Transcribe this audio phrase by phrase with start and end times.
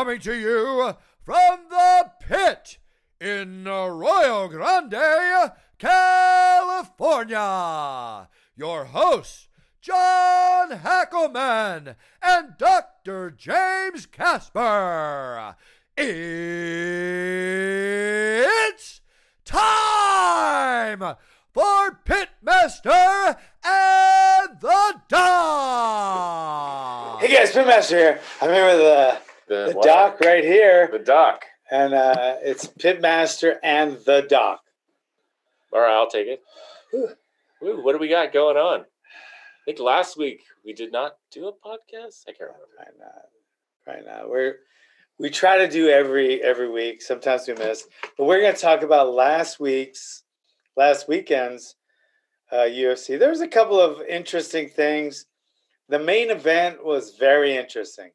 [0.00, 2.78] coming to you from the pit
[3.20, 7.36] in Arroyo Grande, California.
[8.56, 9.48] Your hosts,
[9.82, 13.30] John Hackleman and Dr.
[13.30, 15.54] James Casper.
[15.98, 16.22] It's
[19.44, 21.16] time
[21.52, 26.40] for Pitmaster and the Dog.
[27.20, 28.18] Hey guys, Pitmaster here.
[28.40, 29.18] I'm here with uh,
[29.50, 29.84] the what?
[29.84, 31.44] doc right here, The Doc.
[31.72, 34.60] and uh, it's Pitmaster and the Doc.
[35.72, 36.42] All right, I'll take it.
[36.94, 38.80] Ooh, what do we got going on?
[38.80, 42.22] I think last week we did not do a podcast.
[42.28, 42.66] I can't remember.
[42.78, 44.56] Right now, right now we're
[45.18, 47.02] we try to do every every week.
[47.02, 50.22] Sometimes we miss, but we're going to talk about last week's
[50.76, 51.74] last weekend's
[52.52, 53.18] uh, UFC.
[53.18, 55.26] There was a couple of interesting things.
[55.88, 58.10] The main event was very interesting.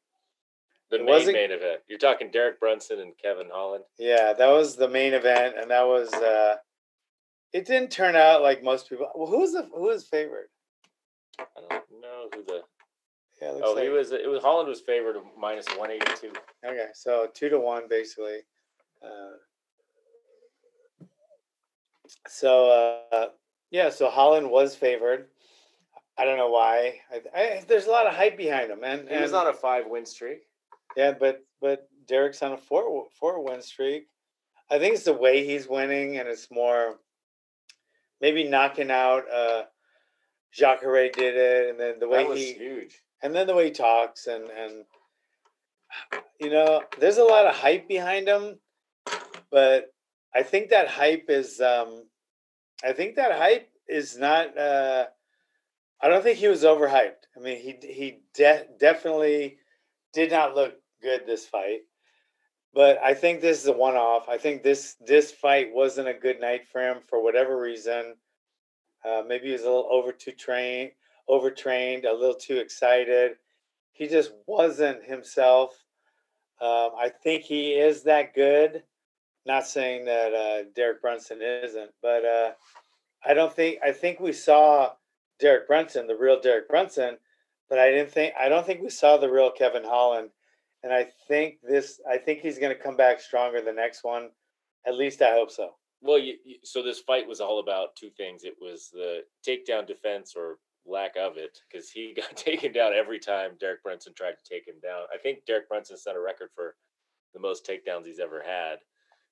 [0.91, 1.81] The It main main event.
[1.87, 3.83] You're talking Derek Brunson and Kevin Holland.
[3.97, 6.13] Yeah, that was the main event, and that was.
[6.13, 6.57] Uh,
[7.53, 9.09] it didn't turn out like most people.
[9.15, 10.47] Well, who's the who was favored?
[11.39, 12.61] I don't know who the.
[13.41, 14.11] Yeah, Oh, like, he was.
[14.11, 16.31] It was Holland was favored minus one eighty two.
[16.65, 18.39] Okay, so two to one basically.
[19.03, 19.37] Uh,
[22.27, 23.27] so uh,
[23.71, 25.27] yeah, so Holland was favored.
[26.17, 26.99] I don't know why.
[27.11, 29.53] I, I, there's a lot of hype behind him, and, He was and- on a
[29.53, 30.43] five win streak.
[30.95, 34.07] Yeah, but but Derek's on a four four win streak.
[34.69, 36.95] I think it's the way he's winning, and it's more
[38.21, 39.23] maybe knocking out.
[39.31, 39.63] Uh,
[40.53, 43.01] Jacare did it, and then the way he huge.
[43.21, 44.85] and then the way he talks and and
[46.39, 48.59] you know there's a lot of hype behind him
[49.51, 49.93] but
[50.33, 52.03] i think that hype is um
[52.83, 55.05] i think that hype is not uh
[56.01, 59.57] i don't think he was overhyped i mean he he de- definitely
[60.13, 60.73] did not look
[61.05, 61.81] good this fight
[62.73, 66.41] but i think this is a one-off i think this this fight wasn't a good
[66.41, 68.15] night for him for whatever reason
[69.05, 70.91] uh, maybe he was a little over too trained
[71.27, 73.33] overtrained, a little too excited.
[73.91, 75.71] He just wasn't himself.
[76.61, 78.83] Um, I think he is that good.
[79.45, 82.51] Not saying that uh, Derek Brunson isn't, but uh,
[83.25, 83.79] I don't think.
[83.83, 84.93] I think we saw
[85.39, 87.17] Derek Brunson, the real Derek Brunson,
[87.69, 88.33] but I didn't think.
[88.39, 90.29] I don't think we saw the real Kevin Holland.
[90.85, 91.99] And I think this.
[92.07, 94.29] I think he's going to come back stronger the next one.
[94.85, 95.71] At least I hope so.
[96.01, 98.43] Well, you, you, so this fight was all about two things.
[98.43, 103.17] It was the takedown defense or lack of it, because he got taken down every
[103.17, 105.05] time Derek Brunson tried to take him down.
[105.11, 106.75] I think Derek Brunson set a record for
[107.33, 108.77] the most takedowns he's ever had.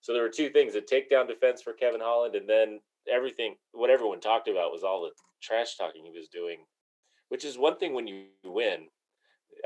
[0.01, 3.57] So there were two things: a takedown defense for Kevin Holland, and then everything.
[3.73, 6.65] What everyone talked about was all the trash talking he was doing,
[7.29, 8.87] which is one thing when you win.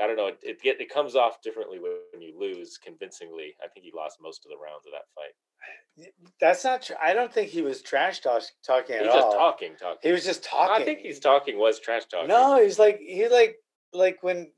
[0.02, 0.26] I don't know.
[0.28, 3.54] It it, get, it comes off differently when you lose convincingly.
[3.62, 6.12] I think he lost most of the rounds of that fight.
[6.40, 6.96] That's not true.
[7.02, 9.20] I don't think he was trash talk- talking at He's all.
[9.22, 9.98] just talking, talking.
[10.02, 10.82] He was just talking.
[10.82, 12.28] I think he's talking was trash talking.
[12.28, 13.56] No, he's like he like
[13.92, 14.50] like when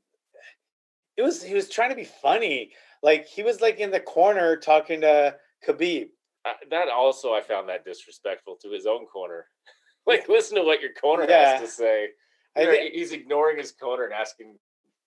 [1.17, 2.71] it was he was trying to be funny.
[3.03, 5.35] Like he was like in the corner talking to
[5.67, 6.09] Khabib.
[6.45, 9.45] Uh, that also I found that disrespectful to his own corner.
[10.07, 11.53] like, listen to what your corner Yeah.
[11.57, 12.07] has to say.
[12.55, 14.57] I think he's ignoring his corner and asking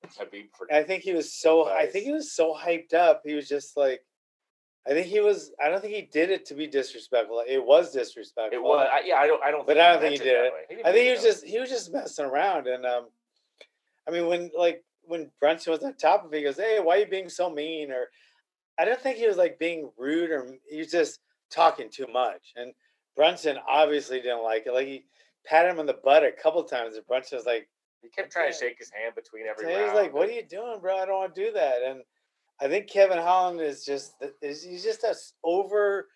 [0.07, 0.73] Khabib for.
[0.73, 3.23] I think he was so I think he was so hyped up.
[3.25, 4.05] He was just like
[4.87, 7.43] I think he was I don't think he did it to be disrespectful.
[7.47, 8.59] It was disrespectful.
[8.59, 9.17] It was, I, yeah.
[9.17, 9.67] I don't, I don't.
[9.67, 10.53] But I don't think he did it.
[10.69, 13.07] didn't I think he was it just he was just messing around and um
[14.07, 16.97] I mean when like when Brunson was on top of it, he goes, Hey, why
[16.97, 17.91] are you being so mean?
[17.91, 18.09] Or
[18.79, 22.53] I don't think he was like being rude or he was just talking too much.
[22.57, 22.73] And
[23.17, 24.75] Brunson obviously didn't like it.
[24.75, 25.05] Like he
[25.47, 27.69] patted him on the butt a couple times and Brunson was like
[28.05, 29.97] He kept trying to shake his hand between every he was round.
[29.97, 30.99] like, What are you doing, bro?
[30.99, 31.83] I don't want to do that.
[31.83, 32.03] And
[32.61, 36.09] I think Kevin Holland is just is he's just a over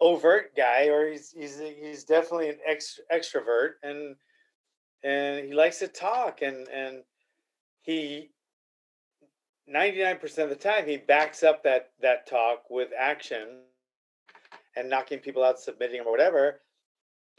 [0.00, 4.14] overt guy, or he's he's he's definitely an ex, extrovert, and
[5.02, 7.02] and he likes to talk, and and
[7.82, 8.30] he
[9.66, 13.62] ninety nine percent of the time he backs up that that talk with action,
[14.76, 16.60] and knocking people out, submitting them or whatever.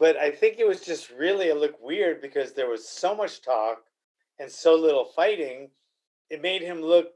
[0.01, 3.43] But I think it was just really it looked weird because there was so much
[3.43, 3.83] talk
[4.39, 5.69] and so little fighting.
[6.31, 7.09] It made him look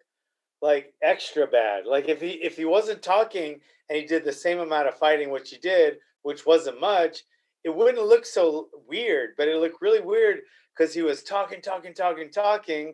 [0.62, 1.88] like extra bad.
[1.88, 3.60] Like if he if he wasn't talking
[3.90, 7.24] and he did the same amount of fighting which he did, which wasn't much,
[7.64, 9.32] it wouldn't look so weird.
[9.36, 10.42] But it looked really weird
[10.78, 12.94] because he was talking, talking, talking, talking,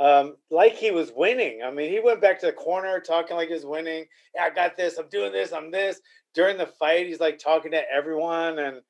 [0.00, 1.60] um, like he was winning.
[1.62, 4.06] I mean, he went back to the corner talking like he was winning.
[4.34, 4.96] Yeah, I got this.
[4.96, 5.52] I'm doing this.
[5.52, 6.00] I'm this.
[6.32, 8.80] During the fight, he's like talking to everyone, and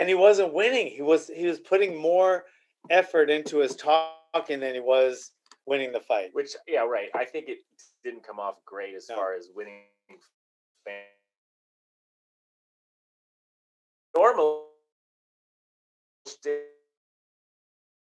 [0.00, 0.86] and he wasn't winning.
[0.86, 2.44] He was he was putting more
[2.88, 5.32] effort into his talking than he was
[5.66, 6.30] winning the fight.
[6.32, 7.10] Which yeah, right.
[7.14, 7.58] I think it
[8.02, 9.16] didn't come off great as No.
[9.16, 9.82] far as winning.
[10.86, 11.02] Fan.
[14.16, 14.68] Normal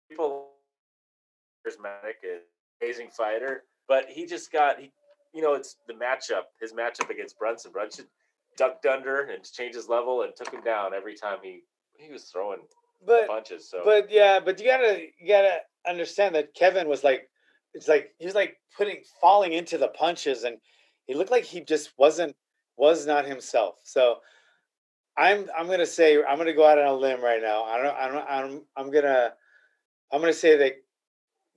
[0.10, 0.50] people
[1.66, 2.40] charismatic,
[2.82, 4.92] amazing fighter, but he just got he,
[5.34, 6.46] you know, it's the matchup.
[6.60, 7.72] His matchup against Brunson.
[7.72, 8.06] Brunson
[8.58, 11.62] ducked under and changed his level and took him down every time he
[12.04, 12.60] he was throwing
[13.06, 13.70] But punches.
[13.70, 15.58] So but yeah, but you gotta you gotta
[15.88, 17.30] understand that Kevin was like
[17.74, 20.58] it's like he was like putting falling into the punches and
[21.06, 22.36] he looked like he just wasn't
[22.78, 23.76] was not himself.
[23.84, 24.18] So
[25.18, 27.64] I'm I'm gonna say I'm gonna go out on a limb right now.
[27.64, 29.34] I don't I don't I'm I'm gonna
[30.12, 30.74] I'm gonna say that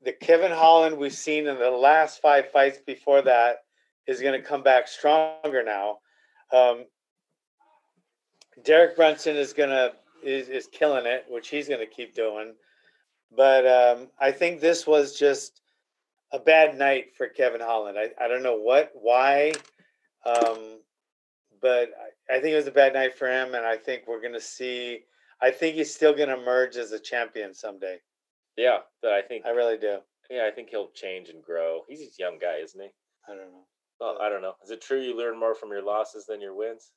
[0.03, 3.59] the Kevin Holland we've seen in the last five fights before that
[4.07, 5.99] is gonna come back stronger now.
[6.53, 6.85] Um,
[8.63, 9.93] Derek Brunson is gonna
[10.23, 12.55] is, is killing it, which he's gonna keep doing.
[13.37, 15.61] But um, I think this was just
[16.33, 17.99] a bad night for Kevin Holland.
[17.99, 19.53] I, I don't know what why,
[20.25, 20.81] um,
[21.61, 21.91] but
[22.31, 24.41] I, I think it was a bad night for him, and I think we're gonna
[24.41, 25.01] see.
[25.41, 27.99] I think he's still gonna emerge as a champion someday.
[28.57, 29.99] yeah, but I think I really do.
[30.31, 31.83] yeah, I think he'll change and grow.
[31.89, 32.89] He's a young guy, isn't he?
[33.29, 33.67] I don't know.
[34.01, 34.55] Well, I don't know.
[34.63, 36.93] Is it true you learn more from your losses than your wins?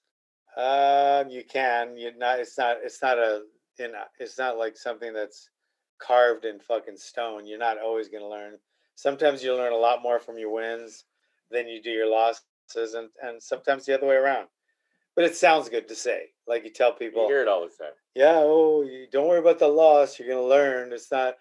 [0.58, 1.96] Um, you can.
[1.98, 2.40] You not.
[2.40, 2.78] It's not.
[2.84, 3.44] It's not a.
[3.78, 5.50] You know, it's not like something that's
[6.02, 7.46] carved in fucking stone.
[7.48, 8.58] You're not always going to learn.
[8.96, 11.06] Sometimes you learn a lot more from your wins
[11.52, 14.48] than you do your losses, and and sometimes the other way around.
[15.16, 16.28] But it sounds good to say.
[16.48, 17.94] Like you tell You people, hear it all the time.
[18.16, 20.18] yeah, oh, you don't worry about the loss.
[20.20, 20.92] You're going to learn.
[20.94, 21.36] It's not.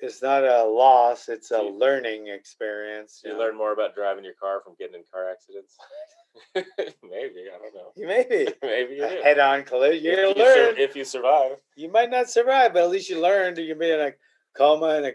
[0.00, 1.28] It's not a loss.
[1.28, 3.22] It's a You- learning experience.
[3.24, 3.38] You know.
[3.38, 5.76] learn more about driving your car from getting in car accidents.
[6.54, 7.92] Maybe I don't know.
[7.96, 10.04] You maybe Maybe you head-on collision.
[10.04, 10.74] You're if, gonna you sur- learn.
[10.78, 11.56] if you survive.
[11.76, 13.58] you might not survive, but at least you learned.
[13.58, 14.12] You can be in a
[14.56, 15.12] coma and a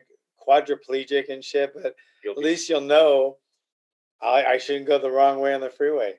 [0.48, 3.38] quadriplegic and shit, but You'll at be, least you'll know
[4.22, 6.16] I, I shouldn't go the wrong way on the freeway.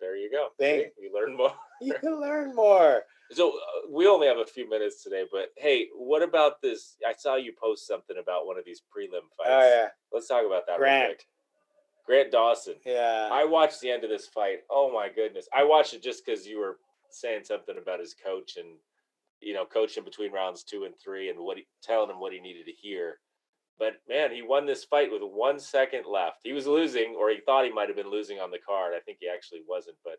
[0.00, 0.48] there you go.
[0.60, 0.86] See?
[1.00, 1.52] You learn more.
[1.82, 3.02] You can learn more.
[3.32, 6.94] So uh, we only have a few minutes today, but hey, what about this?
[7.06, 9.48] I saw you post something about one of these prelim fights.
[9.50, 10.74] Oh yeah, Let's talk about that.
[10.74, 11.24] real Grant.
[12.06, 12.74] Grant Dawson.
[12.84, 14.58] Yeah, I watched the end of this fight.
[14.70, 15.48] Oh my goodness!
[15.56, 16.78] I watched it just because you were
[17.10, 18.68] saying something about his coach and
[19.40, 22.40] you know coaching between rounds two and three and what he telling him what he
[22.40, 23.18] needed to hear.
[23.78, 26.40] But man, he won this fight with one second left.
[26.44, 28.94] He was losing, or he thought he might have been losing on the card.
[28.94, 30.18] I think he actually wasn't, but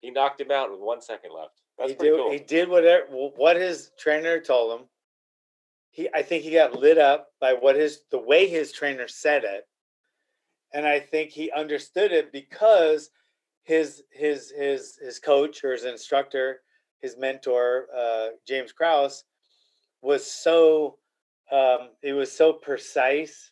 [0.00, 1.60] he knocked him out with one second left.
[1.78, 2.16] That's he did.
[2.16, 2.32] cool.
[2.32, 4.86] He did whatever what his trainer told him.
[5.90, 9.44] He, I think he got lit up by what his the way his trainer said
[9.44, 9.64] it,
[10.72, 13.10] and I think he understood it because
[13.62, 16.60] his his his his coach or his instructor,
[17.00, 19.24] his mentor, uh, James Krause,
[20.02, 20.98] was so
[21.50, 23.50] um, he was so precise,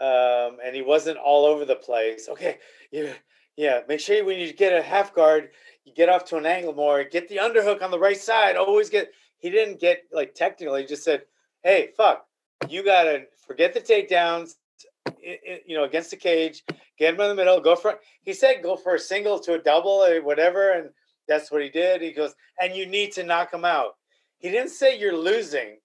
[0.00, 2.28] um, and he wasn't all over the place.
[2.28, 2.58] Okay,
[2.92, 3.12] yeah,
[3.56, 3.80] yeah.
[3.88, 5.50] Make sure when you get a half guard,
[5.84, 7.04] you get off to an angle more.
[7.04, 8.56] Get the underhook on the right side.
[8.56, 9.10] Always get.
[9.38, 10.76] He didn't get like technical.
[10.76, 11.22] He just said,
[11.62, 12.26] "Hey, fuck,
[12.68, 14.56] you gotta forget the takedowns.
[15.66, 16.62] You know, against the cage,
[16.98, 19.58] get him in the middle, go for." He said, "Go for a single to a
[19.58, 20.90] double or whatever," and
[21.28, 22.02] that's what he did.
[22.02, 23.96] He goes, "And you need to knock him out."
[24.38, 25.80] He didn't say you're losing.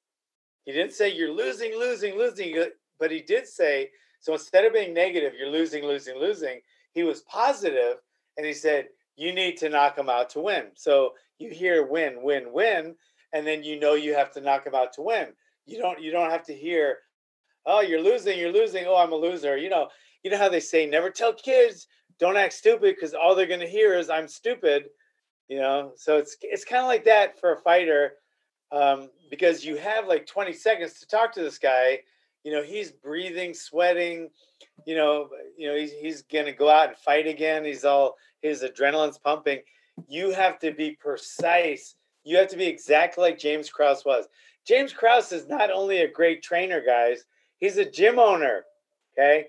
[0.63, 4.33] He didn't say you're losing, losing, losing, but he did say so.
[4.33, 6.61] Instead of being negative, you're losing, losing, losing.
[6.93, 7.97] He was positive,
[8.37, 10.71] and he said you need to knock him out to win.
[10.75, 12.95] So you hear win, win, win,
[13.33, 15.27] and then you know you have to knock him out to win.
[15.65, 16.01] You don't.
[16.01, 16.99] You don't have to hear,
[17.65, 18.85] oh, you're losing, you're losing.
[18.87, 19.57] Oh, I'm a loser.
[19.57, 19.89] You know.
[20.23, 21.87] You know how they say never tell kids
[22.19, 24.85] don't act stupid because all they're gonna hear is I'm stupid.
[25.47, 25.91] You know.
[25.95, 28.13] So it's it's kind of like that for a fighter
[28.71, 31.99] um, because you have like 20 seconds to talk to this guy.
[32.43, 34.29] You know, he's breathing, sweating.
[34.85, 37.63] You know, you know he's he's gonna go out and fight again.
[37.63, 39.59] He's all his adrenaline's pumping.
[40.07, 41.95] You have to be precise.
[42.23, 44.25] You have to be exactly like James Krause was.
[44.65, 47.23] James Krause is not only a great trainer, guys.
[47.65, 48.63] He's a gym owner.
[49.17, 49.47] Okay.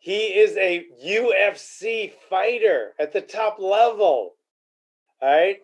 [0.00, 4.34] He is a UFC fighter at the top level.
[5.22, 5.56] All right.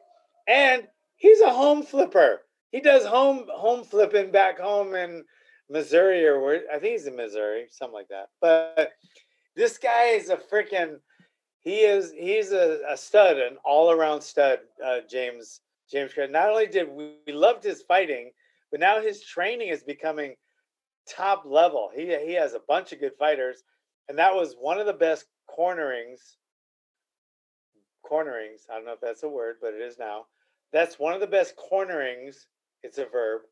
[0.49, 0.85] And
[1.17, 2.41] he's a home flipper.
[2.73, 5.25] He does home home flipping back home in
[5.69, 8.29] Missouri or where I think he's in Missouri, something like that.
[8.41, 8.93] But
[9.57, 10.97] this guy is a freaking
[11.61, 15.61] he is he's a, a stud, an all around stud, uh, James
[15.93, 16.13] James.
[16.17, 18.31] Not only did we, we loved his fighting,
[18.71, 20.35] but now his training is becoming
[21.09, 21.91] top level.
[21.95, 23.63] He he has a bunch of good fighters,
[24.09, 26.37] and that was one of the best cornerings.
[28.05, 28.63] Cornerings.
[28.71, 30.27] I don't know if that's a word, but it is now.
[30.73, 32.47] That's one of the best cornerings.
[32.83, 33.43] It's a verb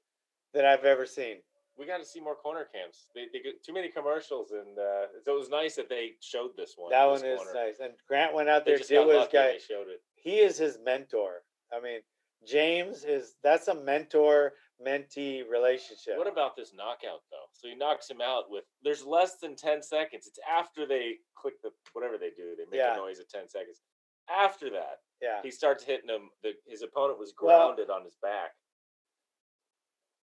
[0.52, 1.38] that I've ever seen.
[1.76, 3.06] we got to see more corner camps.
[3.14, 6.50] They, they get too many commercials, and uh, so it was nice that they showed
[6.56, 6.90] this one.
[6.90, 7.54] that this one is corner.
[7.54, 7.80] nice.
[7.80, 9.46] And Grant went out They there got his guy.
[9.52, 10.02] They showed it.
[10.14, 11.42] He is his mentor.
[11.72, 12.00] I mean,
[12.46, 14.52] James is that's a mentor
[14.84, 16.16] mentee relationship.
[16.16, 17.48] What about this knockout though?
[17.52, 18.64] So he knocks him out with.
[18.82, 20.26] There's less than ten seconds.
[20.26, 22.54] It's after they click the whatever they do.
[22.56, 22.94] They make Yeah.
[22.94, 23.80] a noise at ten seconds.
[24.28, 25.40] After that, yeah.
[25.42, 26.30] he starts hitting him.
[26.42, 28.52] The, his opponent was Well- grounded on his back.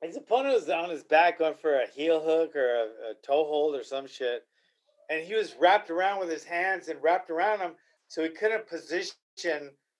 [0.03, 3.45] His opponent was on his back going for a heel hook or a, a toe
[3.45, 4.43] hold or some shit.
[5.11, 7.73] And he was wrapped around with his hands and wrapped around him
[8.07, 9.15] so he couldn't position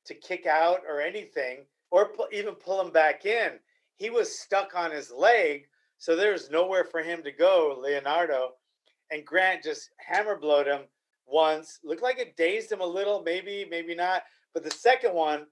[0.07, 3.59] to kick out or anything or pu- even pull him back in.
[3.99, 5.67] He was stuck on his leg,
[5.99, 8.53] so there was nowhere for him to go, Leonardo.
[9.11, 10.83] And Grant just hammer blowed him
[11.27, 11.79] once.
[11.85, 14.23] Looked like it dazed him a little, maybe, maybe not.
[14.55, 15.47] But the second one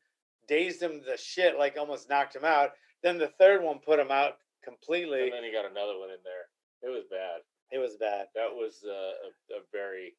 [0.49, 2.71] dazed him the shit, like almost knocked him out.
[3.03, 5.25] Then the third one put him out completely.
[5.25, 6.49] And then he got another one in there.
[6.83, 7.41] It was bad.
[7.71, 8.27] It was bad.
[8.35, 10.15] That was uh, a, a very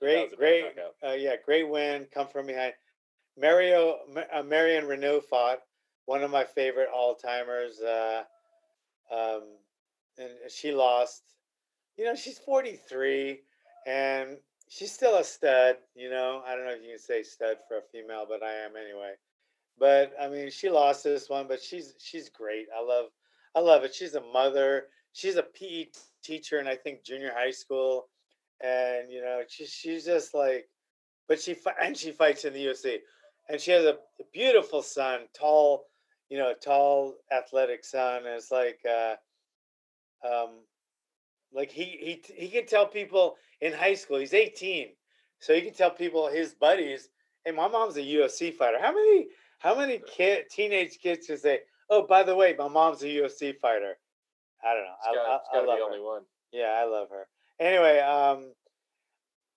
[0.00, 0.64] Great, a great,
[1.06, 2.06] uh, yeah, great win.
[2.12, 2.72] Come from behind.
[3.38, 3.98] Mario,
[4.32, 5.58] uh, Marion Reneau fought
[6.10, 8.22] one of my favorite all timers, uh,
[9.14, 9.42] um,
[10.18, 11.22] and she lost.
[11.96, 13.42] You know, she's forty three,
[13.86, 14.38] and
[14.68, 15.76] she's still a stud.
[15.94, 18.52] You know, I don't know if you can say stud for a female, but I
[18.54, 19.12] am anyway.
[19.78, 22.66] But I mean, she lost this one, but she's she's great.
[22.76, 23.06] I love,
[23.54, 23.94] I love it.
[23.94, 24.86] She's a mother.
[25.12, 25.86] She's a PE
[26.24, 28.08] teacher, in I think junior high school
[28.60, 30.68] and you know she, she's just like
[31.28, 32.98] but she and she fights in the UFC
[33.48, 33.96] and she has a
[34.32, 35.86] beautiful son tall
[36.30, 39.16] you know a tall athletic son it's like uh
[40.26, 40.50] um
[41.52, 44.88] like he he he can tell people in high school he's 18
[45.40, 47.08] so he can tell people his buddies
[47.44, 51.60] hey my mom's a UFC fighter how many how many kid teenage kids can say
[51.90, 53.98] oh by the way my mom's a UFC fighter
[54.64, 55.86] I don't know It's I, gotta, I, it's I gotta love be her.
[55.86, 56.22] only one.
[56.52, 57.26] Yeah, I love her.
[57.58, 58.52] Anyway, um,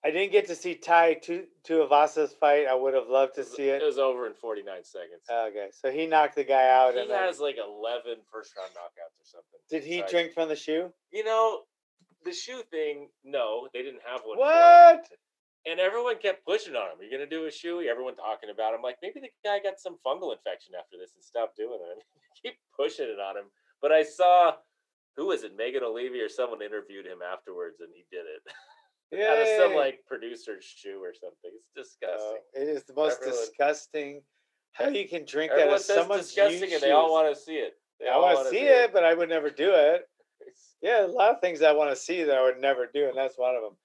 [0.05, 2.67] I didn't get to see Ty to Tuivasa's fight.
[2.67, 3.81] I would have loved to see it.
[3.81, 5.23] It was over in 49 seconds.
[5.31, 6.93] Okay, so he knocked the guy out.
[6.93, 9.59] he and then, has like 11 first round knockouts or something.
[9.69, 10.91] did he Besides- drink from the shoe?
[11.11, 11.61] You know,
[12.25, 14.37] the shoe thing, no, they didn't have one.
[14.37, 15.07] What?
[15.65, 16.97] And everyone kept pushing on him.
[16.99, 17.81] You're going to do a shoe?
[17.89, 18.81] Everyone talking about him.
[18.81, 22.03] Like, maybe the guy got some fungal infection after this and stopped doing it.
[22.43, 23.45] keep pushing it on him.
[23.81, 24.55] But I saw,
[25.15, 25.55] who was it?
[25.55, 28.43] Megan Olivi or someone interviewed him afterwards and he did it.
[29.21, 31.51] out of some like producer's shoe or something.
[31.55, 32.41] It's disgusting.
[32.55, 34.21] it is the most Everyone- disgusting.
[34.73, 37.57] How you can drink out Everyone of someone's disgusting and they all want to see
[37.57, 37.73] it.
[37.99, 40.09] They I want wanna see it, but I would never do it.
[40.81, 43.15] Yeah, a lot of things I want to see that I would never do, and
[43.15, 43.75] that's one of them.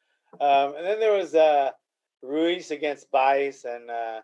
[0.41, 1.71] Um, and then there was uh,
[2.23, 4.21] Ruiz against Buys, and uh,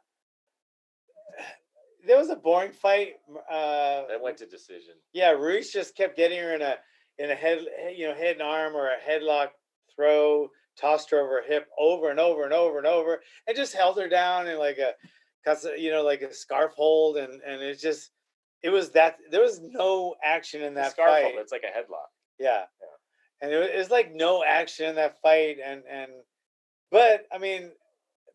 [2.07, 3.15] there was a boring fight.
[3.51, 4.95] Uh, That went to decision.
[5.13, 6.77] yeah, Ruiz just kept getting her in a
[7.19, 9.51] in a head, you know, head and arm or a headlock
[9.95, 10.49] throw,
[10.81, 13.99] tossed her over her hip over and over and over and over, and just held
[13.99, 14.95] her down in like a,
[15.79, 18.11] you know, like a scarf hold, and and it just,
[18.63, 21.25] it was that there was no action in that scarf fight.
[21.25, 22.09] hold, it's like a headlock.
[22.39, 22.65] Yeah.
[22.81, 22.89] Yeah.
[23.41, 25.59] And it was, like no action in that fight.
[25.63, 26.11] And, and,
[26.91, 27.73] but I mean,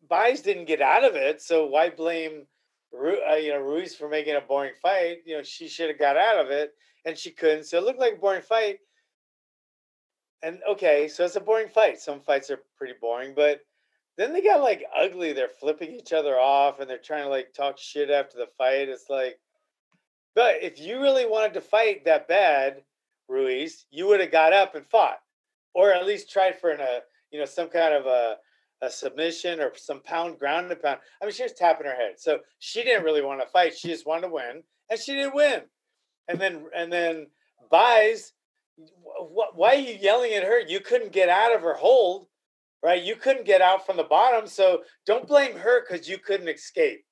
[0.08, 1.42] Buys didn't get out of it.
[1.42, 2.46] So why blame,
[2.92, 5.18] Ru- uh, you know, Ruiz for making a boring fight?
[5.26, 6.72] You know, she should have got out of it
[7.04, 7.64] and she couldn't.
[7.64, 8.78] So it looked like a boring fight.
[10.42, 12.00] And okay, so it's a boring fight.
[12.00, 13.60] Some fights are pretty boring, but
[14.16, 15.32] then they got like ugly.
[15.32, 18.88] They're flipping each other off and they're trying to like talk shit after the fight.
[18.88, 19.38] It's like,
[20.34, 22.82] but if you really wanted to fight that bad,
[23.28, 25.20] Ruiz, you would have got up and fought,
[25.74, 28.36] or at least tried for an, a you know some kind of a,
[28.82, 30.98] a submission or some pound ground and pound.
[31.20, 33.76] I mean, she was tapping her head, so she didn't really want to fight.
[33.76, 35.62] She just wanted to win, and she didn't win.
[36.28, 37.26] And then and then
[37.70, 38.32] Buys.
[39.18, 40.60] Wh- why are you yelling at her?
[40.60, 42.26] You couldn't get out of her hold,
[42.82, 43.02] right?
[43.02, 47.04] You couldn't get out from the bottom, so don't blame her because you couldn't escape.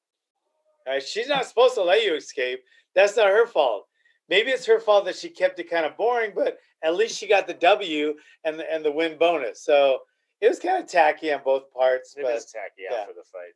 [0.87, 1.03] Right?
[1.03, 2.61] She's not supposed to let you escape.
[2.95, 3.89] That's not her fault
[4.29, 7.27] maybe it's her fault that she kept it kind of boring, but at least she
[7.27, 9.65] got the W and the, and the win bonus.
[9.65, 10.01] So
[10.41, 12.15] it was kind of tacky on both parts.
[12.17, 12.99] It but is tacky yeah.
[12.99, 13.55] after the fight.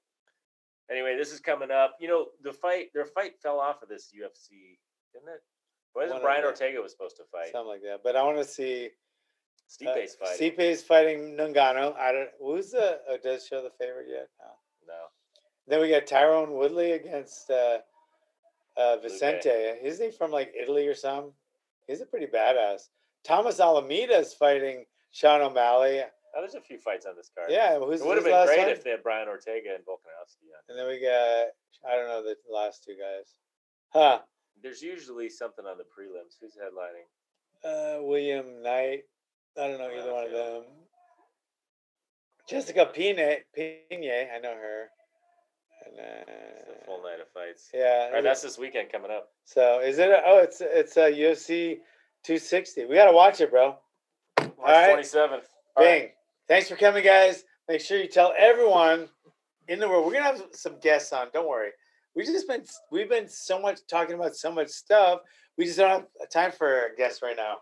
[0.90, 1.96] Anyway, this is coming up.
[2.00, 4.78] You know, the fight, their fight fell off of this UFC,
[5.12, 5.40] didn't it?
[5.94, 7.52] Of Brian Ortega was supposed to fight?
[7.52, 8.00] something like that.
[8.02, 8.88] But I want to see uh,
[9.68, 10.36] Stipe's fighting.
[10.36, 11.96] Stipe's fighting Ngannou.
[11.96, 12.28] I don't.
[12.40, 13.00] Who's the?
[13.08, 14.28] Oh, does show the favorite yet?
[14.40, 14.46] No.
[14.88, 15.00] No.
[15.68, 17.78] Then we got Tyrone Woodley against uh,
[18.76, 19.02] uh, Luque.
[19.02, 19.78] Vicente.
[19.82, 21.32] Isn't he from like Italy or something?
[21.86, 22.88] He's a pretty badass.
[23.24, 26.00] Thomas Almeida is fighting Sean O'Malley.
[26.34, 27.50] Oh, there's a few fights on this card.
[27.50, 28.68] Yeah, who's It would have been great one?
[28.70, 30.62] if they had Brian Ortega and Volkanovski on.
[30.68, 31.48] And then we got
[31.86, 33.34] I don't know the last two guys.
[33.90, 34.20] Huh.
[34.62, 36.36] There's usually something on the prelims.
[36.40, 37.06] Who's headlining?
[37.64, 39.02] Uh, William Knight.
[39.58, 40.62] I don't know either one of them.
[42.48, 44.88] Jessica Pina, Pina, I know her.
[45.86, 47.70] And, It's a uh, full night of fights.
[47.74, 48.06] yeah.
[48.08, 49.28] All right, that's this weekend coming up.
[49.44, 50.10] so is it?
[50.10, 51.78] A, oh, it's it's a UFC
[52.24, 52.86] 260.
[52.86, 53.76] We gotta watch it, bro.
[54.38, 54.90] March right.
[54.90, 55.44] twenty seventh.
[55.76, 56.10] Bing.
[56.48, 57.44] Thanks for coming, guys.
[57.68, 59.08] Make sure you tell everyone
[59.68, 60.06] in the world.
[60.06, 61.28] We're gonna have some guests on.
[61.32, 61.70] Don't worry.
[62.14, 65.20] We just been we've been so much talking about so much stuff.
[65.56, 67.56] We just don't have time for guests right now.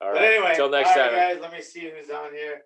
[0.00, 0.14] All right.
[0.14, 1.34] But anyway, Till next all right, time.
[1.34, 1.38] guys.
[1.40, 2.62] Let me see who's on here.